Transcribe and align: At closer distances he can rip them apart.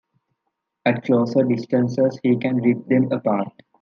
At 0.83 1.03
closer 1.03 1.43
distances 1.43 2.19
he 2.23 2.35
can 2.35 2.55
rip 2.57 2.87
them 2.87 3.11
apart. 3.11 3.53